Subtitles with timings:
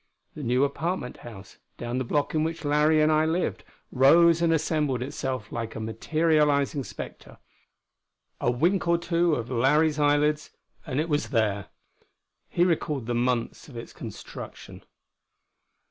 [0.33, 4.51] The new apartment house, down the block in which Larry and I lived, rose and
[4.51, 7.37] assembled itself like a materializing spectre.
[8.39, 10.49] A wink or two of Larry's eyelids
[10.87, 11.67] and it was there.
[12.49, 14.83] He recalled the months of its construction.